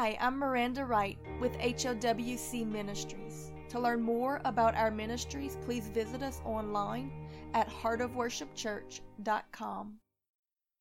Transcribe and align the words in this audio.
Hi, 0.00 0.16
I'm 0.18 0.38
Miranda 0.38 0.86
Wright 0.86 1.18
with 1.42 1.52
HOWC 1.58 2.66
Ministries. 2.66 3.52
To 3.68 3.78
learn 3.78 4.00
more 4.00 4.40
about 4.46 4.74
our 4.74 4.90
ministries, 4.90 5.58
please 5.60 5.88
visit 5.88 6.22
us 6.22 6.40
online 6.42 7.12
at 7.52 7.68
heartofworshipchurch.com. 7.68 9.98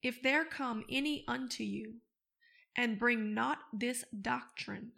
If 0.01 0.21
there 0.21 0.45
come 0.45 0.85
any 0.89 1.25
unto 1.27 1.65
you, 1.65 1.95
and 2.77 2.97
bring 2.97 3.33
not 3.33 3.57
this 3.73 4.05
doctrine, 4.21 4.93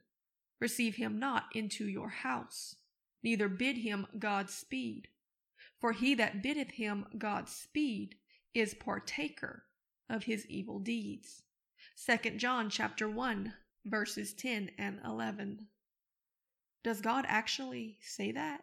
receive 0.60 0.98
him 0.98 1.18
not 1.18 1.46
into 1.56 1.88
your 1.88 2.10
house, 2.10 2.76
neither 3.24 3.50
bid 3.50 3.78
him 3.78 4.06
God 4.20 4.52
speed. 4.52 5.08
For 5.80 5.94
he 5.94 6.14
that 6.14 6.44
biddeth 6.44 6.74
him 6.74 7.08
God 7.18 7.50
speed 7.50 8.18
is 8.54 8.76
partaker 8.76 9.64
of 10.08 10.26
his 10.26 10.46
evil 10.46 10.78
deeds. 10.78 11.42
2 12.06 12.38
John 12.38 12.70
chapter 12.70 13.10
1 13.10 13.54
verses 13.86 14.34
10 14.34 14.72
and 14.78 15.00
11. 15.06 15.68
Does 16.84 17.02
God 17.02 17.26
actually 17.28 17.98
say 18.02 18.32
that? 18.32 18.62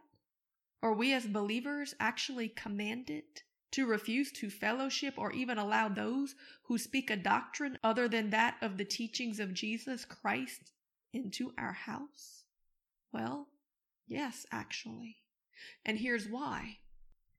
Are 0.82 0.94
we 0.94 1.12
as 1.12 1.26
believers 1.26 1.94
actually 1.98 2.48
commanded 2.48 3.24
to 3.72 3.86
refuse 3.86 4.32
to 4.32 4.50
fellowship 4.50 5.14
or 5.16 5.32
even 5.32 5.58
allow 5.58 5.88
those 5.88 6.34
who 6.64 6.78
speak 6.78 7.10
a 7.10 7.16
doctrine 7.16 7.78
other 7.82 8.08
than 8.08 8.30
that 8.30 8.56
of 8.62 8.76
the 8.76 8.84
teachings 8.84 9.40
of 9.40 9.52
Jesus 9.52 10.04
Christ 10.04 10.72
into 11.12 11.52
our 11.58 11.72
house? 11.72 12.44
Well, 13.12 13.48
yes, 14.06 14.46
actually. 14.52 15.16
And 15.84 15.98
here's 15.98 16.28
why. 16.28 16.78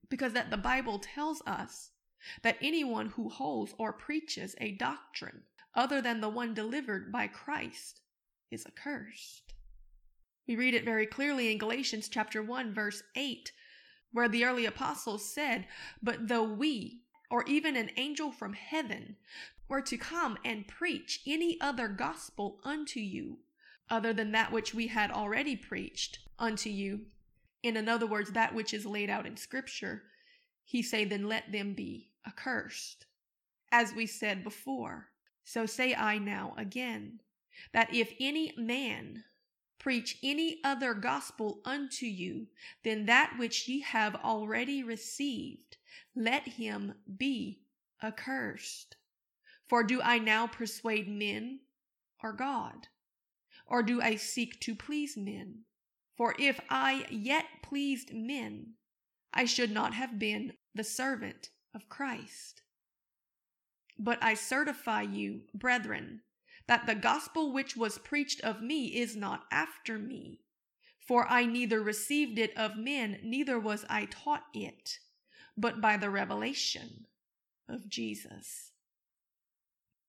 Because 0.09 0.33
that 0.33 0.49
the 0.49 0.57
Bible 0.57 0.99
tells 0.99 1.41
us 1.45 1.91
that 2.41 2.57
anyone 2.61 3.07
who 3.07 3.29
holds 3.29 3.73
or 3.77 3.93
preaches 3.93 4.55
a 4.59 4.71
doctrine 4.71 5.43
other 5.75 6.01
than 6.01 6.21
the 6.21 6.29
one 6.29 6.53
delivered 6.53 7.11
by 7.11 7.27
Christ 7.27 8.01
is 8.51 8.65
accursed. 8.65 9.53
We 10.47 10.55
read 10.55 10.73
it 10.73 10.85
very 10.85 11.05
clearly 11.05 11.51
in 11.51 11.57
Galatians 11.57 12.09
chapter 12.09 12.41
1 12.41 12.73
verse 12.73 13.03
8 13.15 13.51
where 14.11 14.27
the 14.27 14.45
early 14.45 14.65
apostles 14.65 15.31
said, 15.31 15.65
But 16.01 16.27
though 16.27 16.43
we, 16.43 17.01
or 17.29 17.43
even 17.45 17.75
an 17.75 17.91
angel 17.97 18.31
from 18.31 18.53
heaven, 18.53 19.17
were 19.67 19.81
to 19.81 19.97
come 19.97 20.37
and 20.43 20.67
preach 20.67 21.21
any 21.27 21.59
other 21.61 21.87
gospel 21.87 22.59
unto 22.63 22.99
you, 22.99 23.39
other 23.89 24.13
than 24.13 24.31
that 24.31 24.51
which 24.51 24.73
we 24.73 24.87
had 24.87 25.11
already 25.11 25.55
preached 25.55 26.19
unto 26.39 26.69
you, 26.69 27.01
in 27.61 27.89
other 27.89 28.07
words, 28.07 28.31
that 28.31 28.55
which 28.55 28.73
is 28.73 28.85
laid 28.85 29.09
out 29.09 29.25
in 29.25 29.35
Scripture, 29.35 30.03
he 30.63 30.81
say, 30.81 31.03
Then 31.03 31.27
let 31.27 31.51
them 31.51 31.73
be 31.73 32.09
accursed. 32.25 33.05
As 33.71 33.93
we 33.93 34.05
said 34.05 34.43
before, 34.43 35.09
so 35.43 35.65
say 35.65 35.93
I 35.93 36.17
now 36.17 36.53
again, 36.57 37.21
that 37.73 37.93
if 37.93 38.13
any 38.19 38.53
man 38.57 39.23
preach 39.79 40.17
any 40.21 40.59
other 40.63 40.93
gospel 40.93 41.61
unto 41.65 42.05
you 42.05 42.47
than 42.83 43.05
that 43.05 43.35
which 43.37 43.67
ye 43.67 43.81
have 43.81 44.15
already 44.15 44.83
received, 44.83 45.77
let 46.15 46.47
him 46.47 46.93
be 47.17 47.61
accursed. 48.03 48.97
For 49.67 49.83
do 49.83 50.01
I 50.01 50.19
now 50.19 50.47
persuade 50.47 51.07
men 51.07 51.61
or 52.21 52.33
God? 52.33 52.87
Or 53.65 53.83
do 53.83 54.01
I 54.01 54.15
seek 54.15 54.59
to 54.61 54.75
please 54.75 55.15
men? 55.15 55.65
For 56.17 56.35
if 56.39 56.59
I 56.69 57.05
yet 57.09 57.45
pleased 57.61 58.13
men, 58.13 58.73
I 59.33 59.45
should 59.45 59.71
not 59.71 59.93
have 59.93 60.17
been 60.17 60.53
the 60.73 60.83
servant 60.83 61.49
of 61.73 61.87
Christ. 61.87 62.63
But 64.01 64.23
I 64.23 64.33
certify 64.33 65.01
you, 65.01 65.41
brethren, 65.53 66.21
that 66.67 66.85
the 66.85 66.95
gospel 66.95 67.51
which 67.51 67.75
was 67.75 67.97
preached 67.97 68.39
of 68.41 68.61
me 68.61 68.87
is 68.87 69.15
not 69.15 69.43
after 69.51 69.99
me. 69.99 70.39
For 70.97 71.27
I 71.27 71.45
neither 71.45 71.81
received 71.81 72.39
it 72.39 72.55
of 72.55 72.77
men, 72.77 73.19
neither 73.23 73.59
was 73.59 73.85
I 73.89 74.05
taught 74.05 74.45
it, 74.53 74.99
but 75.57 75.81
by 75.81 75.97
the 75.97 76.09
revelation 76.09 77.07
of 77.67 77.89
Jesus. 77.89 78.71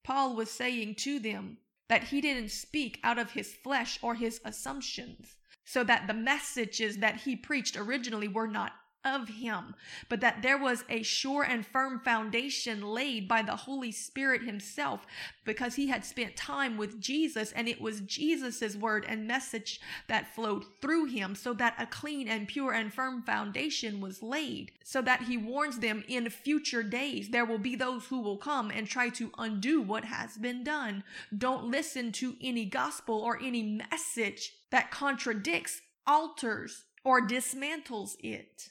Paul 0.05 0.37
was 0.37 0.51
saying 0.51 0.95
to 0.97 1.19
them 1.19 1.59
that 1.89 2.05
he 2.05 2.21
didn't 2.21 2.51
speak 2.51 3.01
out 3.03 3.19
of 3.19 3.33
his 3.33 3.55
flesh 3.55 3.99
or 4.03 4.15
his 4.15 4.41
assumptions, 4.45 5.35
so 5.65 5.83
that 5.83 6.07
the 6.07 6.15
messages 6.15 6.99
that 6.99 7.23
he 7.23 7.35
preached 7.35 7.77
originally 7.77 8.29
were 8.29 8.47
not 8.47 8.73
of 9.05 9.29
him, 9.29 9.75
but 10.09 10.21
that 10.21 10.43
there 10.43 10.59
was 10.59 10.85
a 10.89 11.03
sure 11.03 11.43
and 11.43 11.67
firm 11.67 12.01
foundation 12.01 12.83
laid 12.83 13.27
by 13.27 13.43
the 13.43 13.57
Holy 13.57 13.93
Spirit 13.93 14.43
himself 14.43 15.07
because 15.45 15.75
he 15.75 15.89
had 15.89 16.05
spent 16.05 16.37
time 16.37 16.77
with 16.77 17.01
Jesus 17.01 17.53
and 17.53 17.69
it 17.69 17.81
was 17.81 18.01
Jesus's 18.01 18.77
word 18.77 19.05
and 19.09 19.27
message 19.27 19.81
that 20.09 20.35
flowed 20.35 20.65
through 20.81 21.07
him 21.07 21.35
so 21.35 21.53
that 21.55 21.75
a 21.79 21.87
clean 21.87 22.29
and 22.29 22.47
pure 22.47 22.73
and 22.73 22.93
firm 22.93 23.23
foundation 23.23 24.01
was 24.01 24.23
laid 24.23 24.73
so 24.85 25.01
that 25.01 25.23
he 25.23 25.37
warns 25.37 25.79
them 25.79 26.05
in 26.09 26.29
future 26.29 26.83
days 26.83 27.29
there 27.29 27.45
will 27.45 27.59
be 27.59 27.77
those 27.77 28.07
who 28.07 28.21
will 28.21 28.37
come 28.37 28.71
and 28.71 28.87
try 28.87 29.09
to 29.09 29.31
undo 29.39 29.81
what 29.81 30.05
has 30.05 30.37
been 30.37 30.65
done. 30.65 31.05
Don't 31.37 31.71
listen 31.71 32.13
to 32.13 32.37
any 32.41 32.65
gospel 32.65 33.17
or 33.17 33.41
any 33.41 33.63
message 33.63 34.53
that 34.71 34.91
contradicts, 34.91 35.81
alters, 36.07 36.85
or 37.05 37.27
dismantles 37.27 38.17
it. 38.21 38.71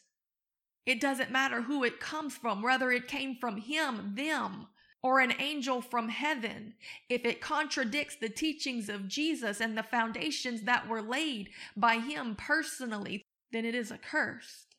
It 0.85 0.99
doesn't 0.99 1.31
matter 1.31 1.61
who 1.61 1.83
it 1.83 1.99
comes 1.99 2.35
from, 2.35 2.61
whether 2.61 2.91
it 2.91 3.07
came 3.07 3.35
from 3.35 3.57
him, 3.57 4.13
them, 4.15 4.67
or 5.01 5.19
an 5.19 5.33
angel 5.39 5.81
from 5.81 6.09
heaven. 6.09 6.73
If 7.09 7.25
it 7.25 7.41
contradicts 7.41 8.15
the 8.15 8.29
teachings 8.29 8.89
of 8.89 9.07
Jesus 9.07 9.61
and 9.61 9.77
the 9.77 9.83
foundations 9.83 10.63
that 10.63 10.87
were 10.87 11.01
laid 11.01 11.49
by 11.77 11.99
him 11.99 12.35
personally, 12.35 13.23
then 13.51 13.65
it 13.65 13.75
is 13.75 13.91
accursed. 13.91 14.75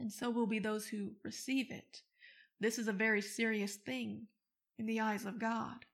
And 0.00 0.12
so 0.12 0.30
will 0.30 0.46
be 0.46 0.58
those 0.58 0.86
who 0.86 1.12
receive 1.22 1.70
it. 1.70 2.02
This 2.58 2.78
is 2.78 2.88
a 2.88 2.92
very 2.92 3.22
serious 3.22 3.76
thing 3.76 4.26
in 4.78 4.86
the 4.86 5.00
eyes 5.00 5.24
of 5.24 5.38
God. 5.38 5.84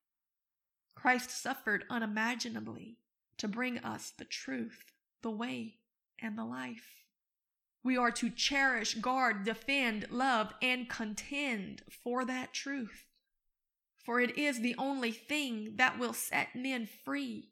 Christ 0.95 1.31
suffered 1.31 1.85
unimaginably 1.91 2.97
to 3.37 3.49
bring 3.49 3.79
us 3.79 4.13
the 4.17 4.25
truth, 4.25 4.93
the 5.23 5.31
way, 5.31 5.77
and 6.21 6.37
the 6.37 6.45
life. 6.45 7.05
We 7.85 7.97
are 7.97 8.11
to 8.13 8.31
cherish, 8.31 8.95
guard, 8.95 9.45
defend, 9.45 10.07
love, 10.11 10.53
and 10.61 10.89
contend 10.89 11.83
for 12.05 12.25
that 12.25 12.53
truth. 12.53 13.05
For 14.05 14.21
it 14.21 14.39
is 14.39 14.61
the 14.61 14.75
only 14.79 15.13
thing 15.13 15.75
that 15.77 15.99
will 15.99 16.13
set 16.13 16.57
men 16.57 16.89
free. 17.05 17.51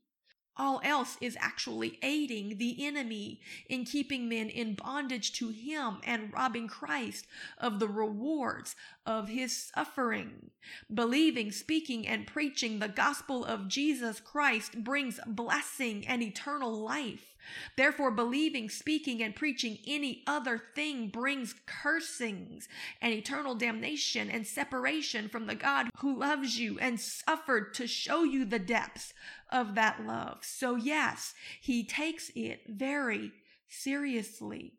All 0.59 0.81
else 0.83 1.19
is 1.21 1.37
actually 1.39 1.99
aiding 2.03 2.57
the 2.57 2.87
enemy 2.87 3.41
in 3.69 3.85
keeping 3.85 4.27
men 4.27 4.49
in 4.49 4.75
bondage 4.75 5.33
to 5.35 5.51
him 5.51 5.99
and 6.03 6.33
robbing 6.33 6.67
Christ 6.67 7.27
of 7.59 7.79
the 7.79 7.89
rewards 7.89 8.75
of 9.05 9.29
his 9.29 9.71
suffering. 9.75 10.51
Believing, 10.93 11.53
speaking, 11.53 12.07
and 12.09 12.27
preaching 12.27 12.79
the 12.79 12.89
gospel 12.89 13.45
of 13.45 13.69
Jesus 13.69 14.19
Christ 14.19 14.83
brings 14.83 15.21
blessing 15.27 16.07
and 16.07 16.23
eternal 16.23 16.73
life. 16.73 17.36
Therefore, 17.77 18.11
believing, 18.11 18.69
speaking, 18.69 19.23
and 19.23 19.35
preaching 19.35 19.79
any 19.87 20.23
other 20.27 20.63
thing 20.75 21.09
brings 21.09 21.55
cursings 21.67 22.69
and 23.01 23.13
eternal 23.13 23.55
damnation 23.55 24.31
and 24.31 24.47
separation 24.47 25.29
from 25.29 25.47
the 25.47 25.55
God 25.55 25.89
who 25.99 26.19
loves 26.19 26.59
you 26.59 26.79
and 26.79 27.01
suffered 27.01 27.75
to 27.75 27.87
show 27.87 28.25
you 28.25 28.45
the 28.45 28.59
depths 28.59 29.13
of 29.51 29.75
that 29.75 30.05
love. 30.07 30.39
So, 30.43 30.77
yes, 30.77 31.35
he 31.61 31.85
takes 31.85 32.31
it 32.35 32.63
very 32.69 33.33
seriously. 33.69 34.75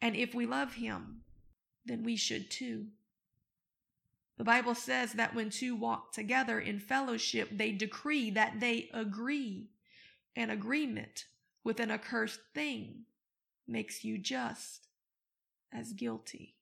And 0.00 0.16
if 0.16 0.34
we 0.34 0.46
love 0.46 0.74
him, 0.74 1.22
then 1.84 2.02
we 2.02 2.16
should 2.16 2.50
too. 2.50 2.86
The 4.38 4.44
Bible 4.44 4.74
says 4.74 5.12
that 5.12 5.34
when 5.34 5.50
two 5.50 5.76
walk 5.76 6.12
together 6.12 6.58
in 6.58 6.80
fellowship, 6.80 7.50
they 7.52 7.70
decree 7.70 8.30
that 8.30 8.60
they 8.60 8.90
agree. 8.92 9.68
An 10.34 10.50
agreement 10.50 11.26
with 11.64 11.80
an 11.80 11.90
accursed 11.90 12.40
thing 12.54 13.04
makes 13.66 14.04
you 14.04 14.18
just 14.18 14.88
as 15.72 15.92
guilty. 15.92 16.56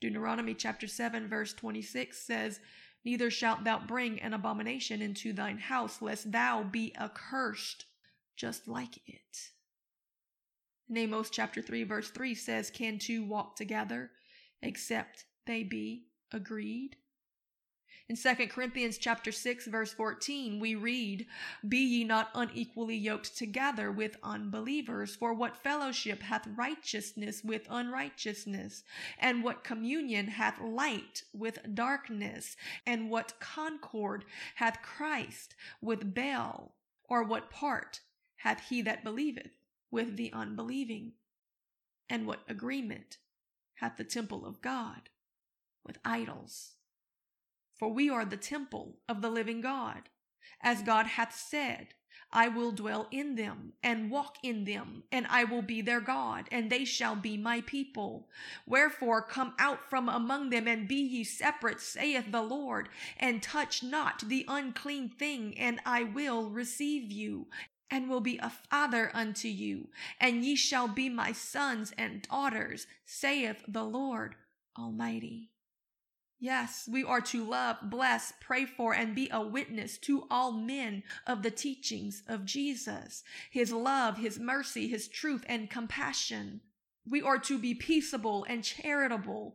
Deuteronomy 0.00 0.54
chapter 0.54 0.86
7 0.86 1.28
verse 1.28 1.52
26 1.52 2.18
says, 2.18 2.60
Neither 3.04 3.30
shalt 3.30 3.64
thou 3.64 3.80
bring 3.80 4.20
an 4.20 4.32
abomination 4.32 5.02
into 5.02 5.32
thine 5.32 5.58
house, 5.58 6.00
lest 6.00 6.30
thou 6.30 6.62
be 6.62 6.94
accursed, 6.96 7.86
just 8.36 8.68
like 8.68 8.96
it. 9.06 9.50
And 10.88 10.98
Amos 10.98 11.30
chapter 11.30 11.60
3 11.62 11.84
verse 11.84 12.10
3 12.10 12.34
says, 12.34 12.70
Can 12.70 12.98
two 12.98 13.24
walk 13.24 13.56
together 13.56 14.10
except 14.60 15.24
they 15.46 15.62
be 15.64 16.06
agreed? 16.32 16.96
In 18.12 18.18
2 18.18 18.46
Corinthians 18.48 18.98
chapter 18.98 19.32
6 19.32 19.68
verse 19.68 19.94
14 19.94 20.60
we 20.60 20.74
read, 20.74 21.26
"Be 21.66 21.78
ye 21.78 22.04
not 22.04 22.30
unequally 22.34 22.94
yoked 22.94 23.38
together 23.38 23.90
with 23.90 24.18
unbelievers, 24.22 25.16
for 25.16 25.32
what 25.32 25.56
fellowship 25.56 26.20
hath 26.20 26.46
righteousness 26.46 27.42
with 27.42 27.66
unrighteousness, 27.70 28.84
and 29.18 29.42
what 29.42 29.64
communion 29.64 30.26
hath 30.26 30.60
light 30.60 31.22
with 31.32 31.74
darkness, 31.74 32.54
and 32.84 33.08
what 33.08 33.40
concord 33.40 34.26
hath 34.56 34.82
Christ 34.82 35.54
with 35.80 36.12
Baal, 36.14 36.76
or 37.04 37.22
what 37.22 37.48
part 37.48 38.02
hath 38.36 38.68
he 38.68 38.82
that 38.82 39.02
believeth 39.02 39.56
with 39.90 40.18
the 40.18 40.30
unbelieving, 40.34 41.14
and 42.10 42.26
what 42.26 42.44
agreement 42.46 43.16
hath 43.76 43.96
the 43.96 44.04
temple 44.04 44.44
of 44.44 44.60
God 44.60 45.08
with 45.82 45.98
idols?" 46.04 46.76
For 47.74 47.88
we 47.88 48.08
are 48.10 48.24
the 48.24 48.36
temple 48.36 48.98
of 49.08 49.22
the 49.22 49.30
living 49.30 49.60
God. 49.60 50.08
As 50.60 50.82
God 50.82 51.06
hath 51.06 51.34
said, 51.34 51.94
I 52.34 52.48
will 52.48 52.72
dwell 52.72 53.08
in 53.10 53.34
them 53.34 53.74
and 53.82 54.10
walk 54.10 54.38
in 54.42 54.64
them, 54.64 55.04
and 55.12 55.26
I 55.28 55.44
will 55.44 55.60
be 55.60 55.82
their 55.82 56.00
God, 56.00 56.48
and 56.50 56.70
they 56.70 56.84
shall 56.84 57.14
be 57.14 57.36
my 57.36 57.60
people. 57.62 58.28
Wherefore 58.66 59.20
come 59.20 59.54
out 59.58 59.90
from 59.90 60.08
among 60.08 60.48
them 60.48 60.66
and 60.66 60.88
be 60.88 60.96
ye 60.96 61.24
separate, 61.24 61.80
saith 61.80 62.32
the 62.32 62.42
Lord, 62.42 62.88
and 63.18 63.42
touch 63.42 63.82
not 63.82 64.20
the 64.28 64.46
unclean 64.48 65.10
thing, 65.10 65.58
and 65.58 65.80
I 65.84 66.04
will 66.04 66.48
receive 66.48 67.12
you, 67.12 67.48
and 67.90 68.08
will 68.08 68.22
be 68.22 68.38
a 68.38 68.48
father 68.48 69.10
unto 69.12 69.48
you, 69.48 69.90
and 70.18 70.42
ye 70.42 70.56
shall 70.56 70.88
be 70.88 71.10
my 71.10 71.32
sons 71.32 71.92
and 71.98 72.22
daughters, 72.22 72.86
saith 73.04 73.62
the 73.68 73.84
Lord 73.84 74.36
Almighty. 74.78 75.50
Yes, 76.42 76.88
we 76.90 77.04
are 77.04 77.20
to 77.20 77.44
love, 77.44 77.76
bless, 77.84 78.32
pray 78.40 78.64
for, 78.64 78.92
and 78.92 79.14
be 79.14 79.28
a 79.30 79.40
witness 79.40 79.96
to 79.98 80.26
all 80.28 80.50
men 80.50 81.04
of 81.24 81.44
the 81.44 81.52
teachings 81.52 82.24
of 82.26 82.44
Jesus, 82.44 83.22
his 83.48 83.70
love, 83.70 84.18
his 84.18 84.40
mercy, 84.40 84.88
his 84.88 85.06
truth, 85.06 85.44
and 85.46 85.70
compassion. 85.70 86.60
We 87.08 87.22
are 87.22 87.38
to 87.38 87.60
be 87.60 87.76
peaceable 87.76 88.44
and 88.48 88.64
charitable, 88.64 89.54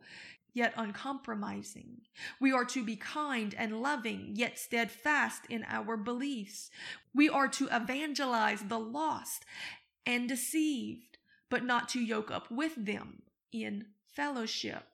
yet 0.53 0.73
uncompromising. 0.77 2.03
We 2.39 2.53
are 2.53 2.63
to 2.63 2.85
be 2.85 2.95
kind 2.95 3.53
and 3.57 3.81
loving, 3.81 4.31
yet 4.35 4.57
steadfast 4.57 5.41
in 5.49 5.65
our 5.67 5.97
beliefs. 5.97 6.71
We 7.13 7.27
are 7.27 7.49
to 7.49 7.67
evangelize 7.69 8.61
the 8.61 8.79
lost 8.79 9.43
and 10.05 10.29
deceived, 10.29 11.17
but 11.49 11.65
not 11.65 11.89
to 11.89 11.99
yoke 11.99 12.31
up 12.31 12.49
with 12.49 12.75
them 12.77 13.23
in 13.51 13.87
fellowship 14.13 14.85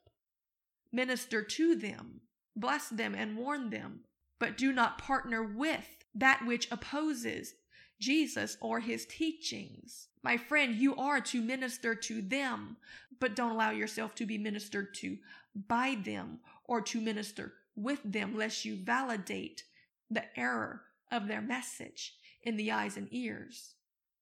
minister 0.94 1.42
to 1.42 1.74
them, 1.74 2.20
bless 2.56 2.88
them, 2.88 3.14
and 3.14 3.36
warn 3.36 3.70
them, 3.70 4.00
but 4.38 4.56
do 4.56 4.72
not 4.72 4.98
partner 4.98 5.42
with 5.42 6.04
that 6.14 6.44
which 6.46 6.70
opposes 6.70 7.54
Jesus 8.00 8.56
or 8.60 8.80
his 8.80 9.06
teachings. 9.06 10.08
My 10.22 10.36
friend, 10.36 10.74
you 10.74 10.96
are 10.96 11.20
to 11.20 11.42
minister 11.42 11.94
to 11.94 12.22
them, 12.22 12.76
but 13.20 13.36
don't 13.36 13.52
allow 13.52 13.70
yourself 13.70 14.14
to 14.16 14.26
be 14.26 14.38
ministered 14.38 14.94
to 14.94 15.18
by 15.54 15.98
them 16.02 16.40
or 16.64 16.80
to 16.80 17.00
minister 17.00 17.54
with 17.76 18.00
them, 18.04 18.36
lest 18.36 18.64
you 18.64 18.76
validate 18.76 19.64
the 20.10 20.24
error 20.38 20.82
of 21.10 21.28
their 21.28 21.42
message 21.42 22.14
in 22.42 22.56
the 22.56 22.70
eyes 22.70 22.96
and 22.96 23.08
ears 23.10 23.74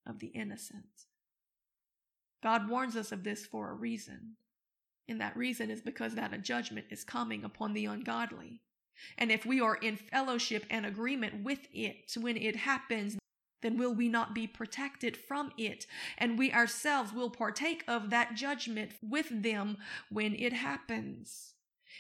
of 0.07 0.19
the 0.19 0.29
innocent. 0.29 1.07
God 2.43 2.69
warns 2.69 2.97
us 2.97 3.13
of 3.13 3.25
this 3.25 3.47
for 3.47 3.71
a 3.71 3.75
reason. 3.75 4.37
And 5.09 5.21
that 5.21 5.37
reason 5.37 5.71
is 5.71 5.81
because 5.81 6.15
that 6.15 6.33
a 6.33 6.39
judgment 6.39 6.87
is 6.91 7.05
coming 7.05 7.45
upon 7.45 7.73
the 7.73 7.87
ungodly. 7.87 8.61
And 9.19 9.33
if 9.33 9.45
we 9.45 9.61
are 9.61 9.77
in 9.77 9.97
fellowship 9.97 10.65
and 10.71 10.87
agreement 10.87 11.43
with 11.43 11.67
it 11.73 12.13
when 12.19 12.37
it 12.37 12.57
happens, 12.57 13.17
then 13.63 13.77
will 13.77 13.95
we 13.95 14.09
not 14.09 14.35
be 14.35 14.47
protected 14.47 15.17
from 15.17 15.53
it? 15.57 15.87
And 16.19 16.39
we 16.39 16.53
ourselves 16.53 17.13
will 17.13 17.31
partake 17.31 17.85
of 17.89 18.11
that 18.11 18.35
judgment 18.35 18.93
with 19.03 19.43
them 19.43 19.79
when 20.11 20.35
it 20.35 20.53
happens. 20.53 21.55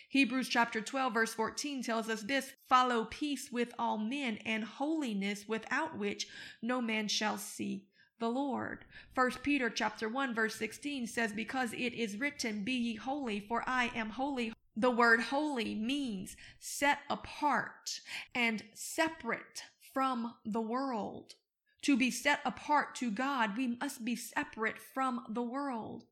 Hebrews 0.08 0.48
chapter 0.48 0.81
12 0.81 1.14
verse 1.14 1.34
14 1.34 1.82
tells 1.82 2.08
us 2.08 2.22
this, 2.22 2.52
follow 2.69 3.06
peace 3.06 3.50
with 3.50 3.72
all 3.78 3.98
men 3.98 4.38
and 4.44 4.64
holiness 4.64 5.46
without 5.48 5.96
which 5.96 6.28
no 6.60 6.81
man 6.81 7.08
shall 7.08 7.38
see 7.38 7.87
the 8.22 8.28
Lord. 8.28 8.84
First 9.14 9.42
Peter 9.42 9.69
chapter 9.69 10.08
1 10.08 10.32
verse 10.32 10.54
16 10.54 11.08
says, 11.08 11.32
Because 11.32 11.72
it 11.72 11.92
is 11.92 12.16
written, 12.16 12.62
Be 12.62 12.72
ye 12.72 12.94
holy, 12.94 13.40
for 13.40 13.64
I 13.66 13.90
am 13.96 14.10
holy. 14.10 14.52
The 14.76 14.92
word 14.92 15.20
holy 15.20 15.74
means 15.74 16.36
set 16.60 17.00
apart 17.10 18.00
and 18.32 18.62
separate 18.74 19.64
from 19.92 20.34
the 20.44 20.60
world. 20.60 21.34
To 21.82 21.96
be 21.96 22.12
set 22.12 22.38
apart 22.44 22.94
to 22.96 23.10
God, 23.10 23.56
we 23.56 23.76
must 23.80 24.04
be 24.04 24.14
separate 24.14 24.78
from 24.78 25.24
the 25.28 25.42
world 25.42 26.04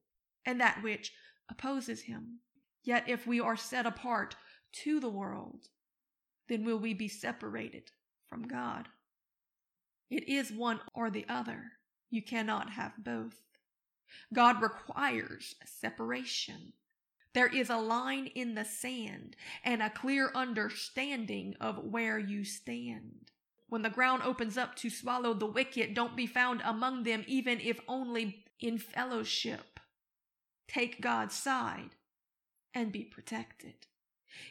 and 0.45 0.61
that 0.61 0.83
which 0.83 1.13
opposes 1.49 2.03
him. 2.03 2.41
Yet 2.83 3.05
if 3.07 3.25
we 3.25 3.39
are 3.39 3.57
set 3.57 3.87
apart 3.87 4.35
to 4.83 4.99
the 4.99 5.09
world, 5.09 5.69
then 6.49 6.65
will 6.65 6.81
we 6.81 6.93
be 6.93 7.07
separated 7.07 7.93
from 8.29 8.49
God? 8.49 8.89
It 10.11 10.29
is 10.29 10.51
one 10.51 10.81
or 10.93 11.09
the 11.09 11.25
other. 11.29 11.71
You 12.11 12.23
cannot 12.23 12.71
have 12.71 12.93
both. 12.99 13.37
God 14.35 14.61
requires 14.61 15.55
separation. 15.65 16.73
There 17.33 17.47
is 17.47 17.71
a 17.71 17.77
line 17.77 18.27
in 18.27 18.55
the 18.55 18.65
sand 18.65 19.37
and 19.65 19.81
a 19.81 19.91
clear 19.91 20.33
understanding 20.35 21.55
of 21.61 21.85
where 21.85 22.19
you 22.19 22.45
stand. 22.45 23.31
When 23.69 23.83
the 23.83 23.91
ground 23.91 24.23
opens 24.25 24.59
up 24.59 24.75
to 24.77 24.91
swallow 24.91 25.33
the 25.33 25.47
wicked, 25.47 25.95
don't 25.95 26.17
be 26.17 26.27
found 26.27 26.61
among 26.65 27.05
them, 27.05 27.25
even 27.29 27.61
if 27.61 27.79
only 27.87 28.45
in 28.59 28.79
fellowship. 28.79 29.79
Take 30.67 31.01
God's 31.01 31.37
side 31.37 31.91
and 32.75 32.91
be 32.91 33.05
protected. 33.05 33.87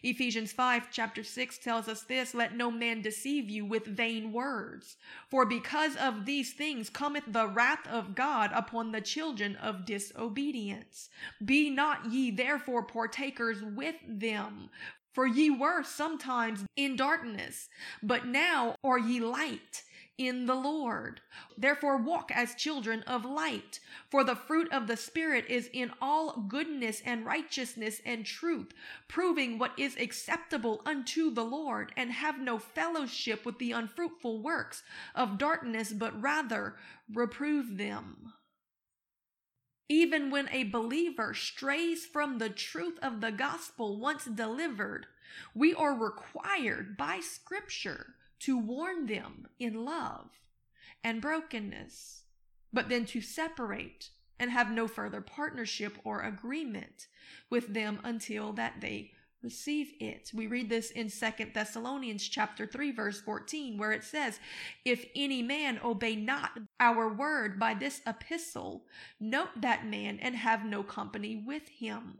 Ephesians 0.04 0.52
5 0.52 0.88
chapter 0.92 1.24
6 1.24 1.58
tells 1.58 1.88
us 1.88 2.02
this, 2.02 2.34
let 2.34 2.56
no 2.56 2.72
man 2.72 3.02
deceive 3.02 3.50
you 3.50 3.66
with 3.66 3.86
vain 3.86 4.32
words. 4.32 4.98
For 5.30 5.46
because 5.46 5.96
of 5.96 6.26
these 6.26 6.54
things 6.54 6.90
cometh 6.90 7.24
the 7.28 7.48
wrath 7.48 7.88
of 7.88 8.16
God 8.16 8.52
upon 8.54 8.92
the 8.92 9.02
children 9.02 9.56
of 9.56 9.86
disobedience. 9.86 11.10
Be 11.44 11.70
not 11.70 12.12
ye 12.12 12.32
therefore 12.32 12.84
partakers 12.84 13.62
with 13.62 13.96
them. 14.08 14.70
For 15.14 15.26
ye 15.26 15.50
were 15.50 15.84
sometimes 15.84 16.64
in 16.76 16.96
darkness, 16.96 17.68
but 18.02 18.28
now 18.28 18.76
are 18.84 19.00
ye 19.00 19.20
light 19.20 19.84
in 20.20 20.46
the 20.46 20.56
Lord. 20.56 21.22
Therefore, 21.58 21.98
walk 21.98 22.30
as 22.36 22.54
children 22.54 23.02
of 23.04 23.24
light. 23.24 23.80
For 24.10 24.24
the 24.26 24.36
fruit 24.36 24.72
of 24.72 24.86
the 24.86 24.98
Spirit 24.98 25.46
is 25.48 25.70
in 25.72 25.92
all 26.02 26.42
goodness 26.42 27.02
and 27.06 27.26
righteousness 27.26 28.02
and 28.06 28.26
truth, 28.26 28.74
proving 29.08 29.58
what 29.58 29.72
is 29.80 29.96
acceptable 29.96 30.82
unto 30.86 31.32
the 31.32 31.46
Lord, 31.46 31.94
and 31.96 32.12
have 32.12 32.40
no 32.40 32.60
fellowship 32.60 33.46
with 33.46 33.58
the 33.60 33.72
unfruitful 33.72 34.44
works 34.44 34.84
of 35.16 35.38
darkness, 35.38 35.94
but 35.94 36.22
rather 36.22 36.76
reprove 37.12 37.78
them. 37.78 38.34
Even 39.88 40.30
when 40.30 40.50
a 40.50 40.66
believer 40.66 41.34
strays 41.34 42.06
from 42.06 42.38
the 42.38 42.50
truth 42.50 43.00
of 43.02 43.22
the 43.22 43.32
gospel 43.32 44.00
once 44.00 44.26
delivered, 44.26 45.08
we 45.56 45.74
are 45.74 45.98
required 45.98 46.98
by 46.98 47.22
Scripture 47.22 48.16
to 48.40 48.58
warn 48.58 49.06
them 49.06 49.48
in 49.60 49.86
love 49.86 50.30
and 51.04 51.22
brokenness, 51.22 52.24
but 52.72 52.90
then 52.90 53.06
to 53.06 53.22
separate 53.22 54.10
and 54.40 54.52
have 54.52 54.72
no 54.72 54.88
further 54.88 55.22
partnership 55.22 55.98
or 56.04 56.22
agreement 56.22 57.08
with 57.50 57.74
them 57.74 58.00
until 58.04 58.54
that 58.54 58.80
they 58.80 59.12
receive 59.42 59.94
it. 60.00 60.32
We 60.34 60.48
read 60.48 60.70
this 60.70 60.92
in 60.92 61.10
Second 61.10 61.54
Thessalonians 61.54 62.28
chapter 62.28 62.66
3 62.66 62.92
verse 62.92 63.22
14 63.22 63.78
where 63.78 63.92
it 63.92 64.04
says, 64.04 64.40
"If 64.84 65.06
any 65.16 65.42
man 65.42 65.80
obey 65.84 66.16
not 66.16 66.58
our 66.80 67.14
word 67.14 67.60
by 67.60 67.74
this 67.74 68.02
epistle, 68.06 68.86
note 69.20 69.62
that 69.62 69.86
man 69.86 70.20
and 70.20 70.36
have 70.36 70.66
no 70.66 70.84
company 70.84 71.36
with 71.36 71.70
him, 71.70 72.20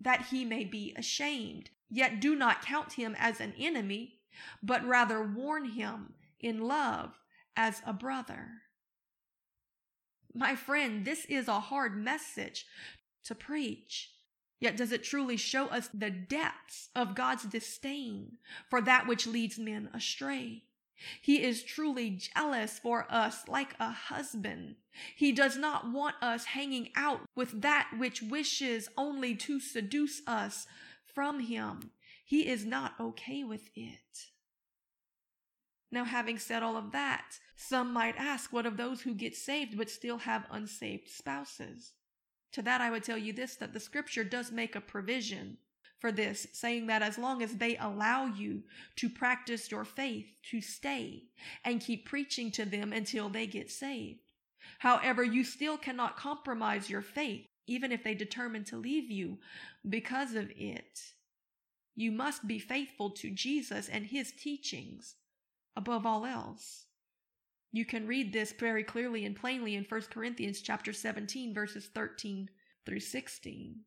that 0.00 0.26
he 0.26 0.44
may 0.44 0.64
be 0.64 0.94
ashamed. 0.96 1.70
Yet 1.90 2.20
do 2.20 2.34
not 2.34 2.62
count 2.62 2.94
him 2.94 3.14
as 3.18 3.40
an 3.40 3.54
enemy, 3.58 4.20
but 4.62 4.84
rather 4.86 5.22
warn 5.22 5.70
him 5.70 6.14
in 6.40 6.60
love 6.60 7.18
as 7.56 7.82
a 7.86 7.92
brother. 7.92 8.48
My 10.34 10.54
friend, 10.54 11.04
this 11.04 11.24
is 11.26 11.48
a 11.48 11.60
hard 11.60 11.96
message 11.96 12.66
to 13.24 13.34
preach. 13.34 14.10
Yet 14.60 14.76
does 14.76 14.92
it 14.92 15.04
truly 15.04 15.36
show 15.36 15.66
us 15.66 15.88
the 15.92 16.10
depths 16.10 16.88
of 16.94 17.14
God's 17.14 17.44
disdain 17.44 18.38
for 18.68 18.80
that 18.80 19.06
which 19.06 19.26
leads 19.26 19.58
men 19.58 19.90
astray? 19.92 20.64
He 21.20 21.42
is 21.42 21.62
truly 21.62 22.10
jealous 22.10 22.78
for 22.78 23.06
us 23.10 23.46
like 23.48 23.74
a 23.78 23.90
husband. 23.90 24.76
He 25.14 25.30
does 25.30 25.56
not 25.56 25.92
want 25.92 26.16
us 26.22 26.46
hanging 26.46 26.88
out 26.96 27.20
with 27.34 27.60
that 27.60 27.90
which 27.98 28.22
wishes 28.22 28.88
only 28.96 29.34
to 29.36 29.60
seduce 29.60 30.22
us 30.26 30.66
from 31.04 31.40
him. 31.40 31.90
He 32.26 32.48
is 32.48 32.66
not 32.66 32.94
okay 32.98 33.44
with 33.44 33.70
it. 33.76 34.26
Now, 35.92 36.02
having 36.02 36.40
said 36.40 36.64
all 36.64 36.76
of 36.76 36.90
that, 36.90 37.38
some 37.54 37.92
might 37.92 38.16
ask, 38.16 38.52
what 38.52 38.66
of 38.66 38.76
those 38.76 39.02
who 39.02 39.14
get 39.14 39.36
saved 39.36 39.78
but 39.78 39.88
still 39.88 40.18
have 40.18 40.44
unsaved 40.50 41.08
spouses? 41.08 41.92
To 42.50 42.62
that, 42.62 42.80
I 42.80 42.90
would 42.90 43.04
tell 43.04 43.16
you 43.16 43.32
this 43.32 43.54
that 43.56 43.72
the 43.72 43.78
scripture 43.78 44.24
does 44.24 44.50
make 44.50 44.74
a 44.74 44.80
provision 44.80 45.58
for 46.00 46.10
this, 46.10 46.48
saying 46.52 46.88
that 46.88 47.00
as 47.00 47.16
long 47.16 47.44
as 47.44 47.54
they 47.54 47.76
allow 47.76 48.26
you 48.26 48.64
to 48.96 49.08
practice 49.08 49.70
your 49.70 49.84
faith, 49.84 50.26
to 50.50 50.60
stay 50.60 51.22
and 51.64 51.80
keep 51.80 52.06
preaching 52.06 52.50
to 52.50 52.64
them 52.64 52.92
until 52.92 53.28
they 53.28 53.46
get 53.46 53.70
saved. 53.70 54.32
However, 54.80 55.22
you 55.22 55.44
still 55.44 55.78
cannot 55.78 56.16
compromise 56.16 56.90
your 56.90 57.02
faith, 57.02 57.46
even 57.68 57.92
if 57.92 58.02
they 58.02 58.14
determine 58.14 58.64
to 58.64 58.76
leave 58.76 59.12
you 59.12 59.38
because 59.88 60.34
of 60.34 60.50
it. 60.56 61.12
You 61.96 62.12
must 62.12 62.46
be 62.46 62.58
faithful 62.58 63.10
to 63.10 63.30
Jesus 63.30 63.88
and 63.88 64.06
his 64.06 64.30
teachings 64.30 65.16
above 65.74 66.04
all 66.04 66.26
else. 66.26 66.84
You 67.72 67.86
can 67.86 68.06
read 68.06 68.32
this 68.32 68.52
very 68.52 68.84
clearly 68.84 69.24
and 69.24 69.34
plainly 69.34 69.74
in 69.74 69.84
1 69.84 70.02
Corinthians 70.10 70.60
chapter 70.60 70.92
17 70.92 71.54
verses 71.54 71.88
13 71.94 72.50
through 72.84 73.00
16. 73.00 73.80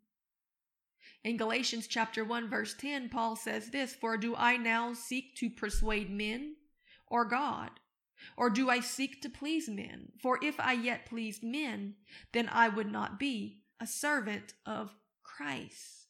In 1.24 1.38
Galatians 1.38 1.88
chapter 1.88 2.26
1 2.26 2.50
verse 2.50 2.74
10, 2.74 3.10
Paul 3.10 3.36
says 3.36 3.70
this, 3.70 3.94
For 3.94 4.18
do 4.18 4.36
I 4.36 4.58
now 4.58 4.94
seek 4.94 5.36
to 5.36 5.50
persuade 5.50 6.10
men 6.10 6.56
or 7.08 7.26
God? 7.26 7.72
Or 8.36 8.50
do 8.50 8.70
I 8.70 8.80
seek 8.80 9.22
to 9.22 9.30
please 9.30 9.70
men? 9.70 10.12
For 10.22 10.44
if 10.44 10.60
I 10.60 10.74
yet 10.74 11.06
pleased 11.06 11.44
men, 11.44 11.96
then 12.34 12.50
I 12.52 12.70
would 12.70 12.92
not 12.92 13.20
be 13.20 13.64
a 13.80 13.88
servant 13.88 14.54
of 14.66 14.96
Christ. 15.24 16.09